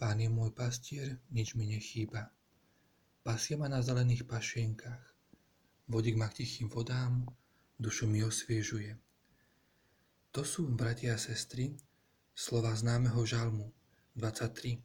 [0.00, 2.32] Pán je môj pastier, nič mi nechýba.
[3.20, 5.04] Pasie ma na zelených pašienkach.
[5.92, 7.28] Vodík ma k tichým vodám,
[7.76, 8.96] dušu mi osviežuje.
[10.32, 11.76] To sú, bratia a sestry,
[12.32, 13.68] slova známeho žalmu
[14.16, 14.80] 23,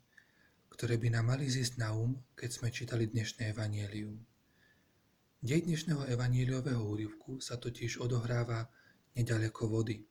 [0.67, 4.19] ktoré by nám mali zísť na um, keď sme čítali dnešné evanielium.
[5.39, 8.67] Dej dnešného evanieliového úryvku sa totiž odohráva
[9.15, 10.03] nedaleko vody,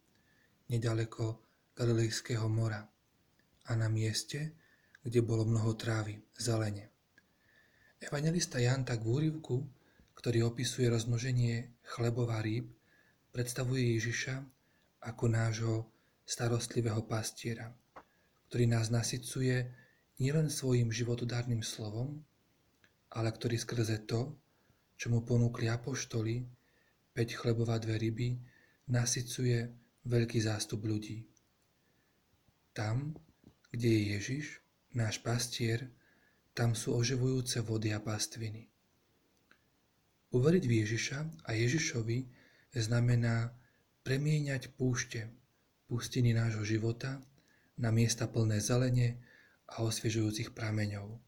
[0.73, 1.45] nedaleko
[1.77, 2.81] Galilejského mora
[3.69, 4.64] a na mieste,
[5.05, 6.89] kde bolo mnoho trávy, zelene.
[8.01, 9.61] Evangelista Jan tak v úrivku,
[10.17, 12.73] ktorý opisuje rozmnoženie chlebov a rýb,
[13.29, 14.41] predstavuje Ježiša
[15.05, 15.75] ako nášho
[16.25, 17.69] starostlivého pastiera,
[18.49, 19.69] ktorý nás nasycuje
[20.17, 22.25] nielen svojim životodárnym slovom,
[23.13, 24.33] ale ktorý skrze to,
[24.97, 26.49] čo mu ponúkli apoštoli,
[27.13, 28.41] 5 chlebov a dve ryby,
[28.89, 29.69] nasycuje
[30.09, 31.29] veľký zástup ľudí.
[32.73, 33.13] Tam,
[33.71, 34.64] kde je Ježiš,
[34.95, 35.91] náš pastier,
[36.55, 38.71] tam sú oživujúce vody a pastviny.
[40.35, 42.19] Uveriť v Ježiša a Ježišovi
[42.75, 43.55] znamená
[44.03, 45.31] premieňať púšte,
[45.87, 47.23] pustiny nášho života
[47.79, 49.19] na miesta plné zelene
[49.71, 51.19] a osviežujúcich prameňov.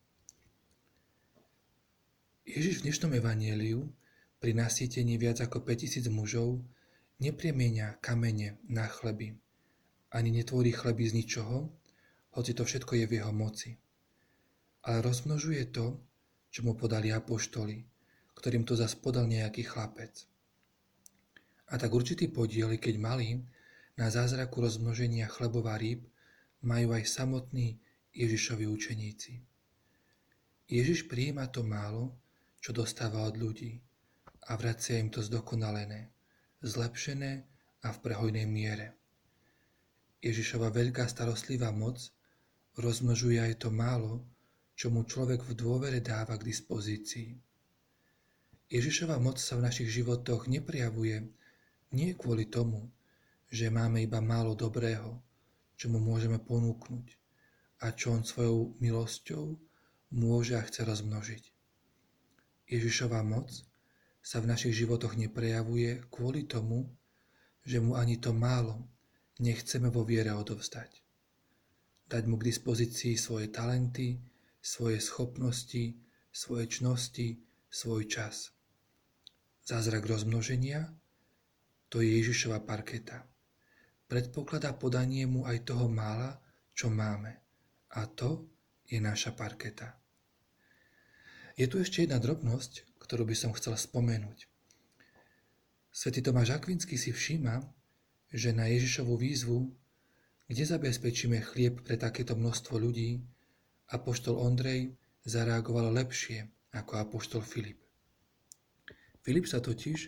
[2.46, 3.90] Ježiš v dnešnom evanieliu
[4.38, 6.62] pri nasýtení viac ako 5000 mužov
[7.18, 9.34] nepremienia kamene na chleby,
[10.14, 11.66] ani netvorí chleby z ničoho,
[12.36, 13.72] hoci to všetko je v jeho moci.
[14.84, 15.96] Ale rozmnožuje to,
[16.52, 17.80] čo mu podali apoštoli,
[18.36, 20.28] ktorým to zas podal nejaký chlapec.
[21.72, 23.40] A tak určitý podiel, keď mali,
[23.96, 26.04] na zázraku rozmnoženia chlebov rýb
[26.62, 27.80] majú aj samotní
[28.12, 29.32] Ježišovi učeníci.
[30.68, 32.12] Ježiš prijíma to málo,
[32.60, 33.80] čo dostáva od ľudí
[34.46, 36.12] a vracia im to zdokonalené,
[36.60, 37.32] zlepšené
[37.82, 38.94] a v prehojnej miere.
[40.20, 42.15] Ježišova veľká starostlivá moc
[42.76, 44.20] rozmnožuje aj to málo,
[44.76, 47.32] čo mu človek v dôvere dáva k dispozícii.
[48.68, 51.24] Ježišova moc sa v našich životoch neprejavuje
[51.96, 52.92] nie kvôli tomu,
[53.48, 55.16] že máme iba málo dobrého,
[55.80, 57.06] čo mu môžeme ponúknuť
[57.80, 59.56] a čo on svojou milosťou
[60.12, 61.44] môže a chce rozmnožiť.
[62.68, 63.48] Ježišova moc
[64.20, 66.90] sa v našich životoch neprejavuje kvôli tomu,
[67.64, 68.84] že mu ani to málo
[69.40, 71.05] nechceme vo viere odovzdať
[72.06, 74.22] dať mu k dispozícii svoje talenty,
[74.62, 75.98] svoje schopnosti,
[76.30, 77.38] svoje čnosti,
[77.70, 78.54] svoj čas.
[79.66, 80.94] Zázrak rozmnoženia
[81.86, 83.26] to je Ježišova parketa.
[84.06, 86.38] Predpokladá podanie mu aj toho mála,
[86.74, 87.42] čo máme.
[87.94, 88.46] A to
[88.86, 89.98] je naša parketa.
[91.56, 94.46] Je tu ešte jedna drobnosť, ktorú by som chcel spomenúť.
[95.88, 97.64] Svetý Tomáš Akvinský si všíma,
[98.28, 99.72] že na Ježišovu výzvu
[100.46, 103.18] kde zabezpečíme chlieb pre takéto množstvo ľudí?
[103.90, 104.94] Apoštol Ondrej
[105.26, 107.82] zareagoval lepšie ako apoštol Filip.
[109.26, 109.98] Filip sa totiž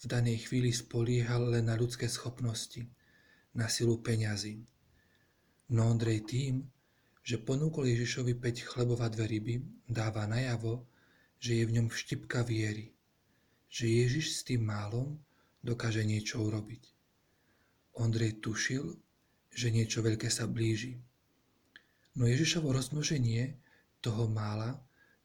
[0.00, 2.86] v danej chvíli spoliehal len na ľudské schopnosti,
[3.50, 4.62] na silu peňazí.
[5.74, 6.70] No Ondrej tým,
[7.26, 9.58] že ponúkol Ježišovi 5 chlebov a dve ryby,
[9.90, 10.86] dáva najavo,
[11.42, 12.94] že je v ňom vštipka viery,
[13.66, 15.18] že Ježiš s tým málom
[15.66, 16.94] dokáže niečo urobiť.
[17.98, 18.86] Ondrej tušil,
[19.54, 20.98] že niečo veľké sa blíži.
[22.18, 23.54] No Ježišovo rozmnoženie
[24.02, 24.80] toho mála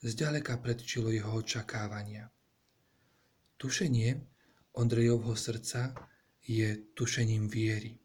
[0.06, 2.30] zďaleka predčilo jeho očakávania.
[3.58, 4.22] Tušenie
[4.75, 5.96] Ondrejovho srdca
[6.44, 7.96] je tušením viery.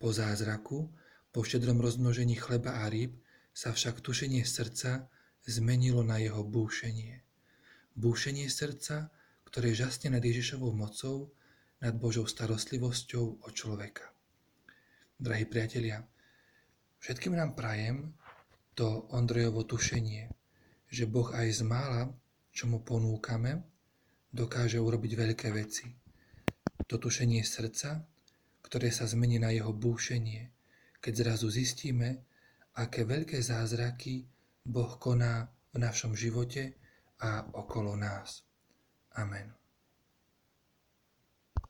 [0.00, 0.88] Po zázraku,
[1.28, 3.12] po štedrom rozmnožení chleba a rýb
[3.52, 5.12] sa však tušenie srdca
[5.44, 7.20] zmenilo na jeho búšenie.
[7.92, 9.12] Búšenie srdca,
[9.44, 11.36] ktoré žasne nad Ježišovou mocou,
[11.84, 14.15] nad Božou starostlivosťou o človeka.
[15.16, 16.04] Drahí priatelia,
[17.00, 18.12] všetkým nám prajem
[18.76, 20.28] to Ondrejovo tušenie,
[20.92, 22.12] že Boh aj z mála,
[22.52, 23.64] čo mu ponúkame,
[24.28, 25.88] dokáže urobiť veľké veci.
[26.84, 28.04] To tušenie srdca,
[28.60, 30.52] ktoré sa zmení na jeho búšenie,
[31.00, 32.20] keď zrazu zistíme,
[32.76, 34.28] aké veľké zázraky
[34.68, 36.76] Boh koná v našom živote
[37.24, 38.44] a okolo nás.
[39.16, 39.65] Amen.